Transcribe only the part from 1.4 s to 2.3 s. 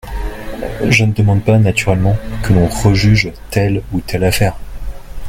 pas, naturellement,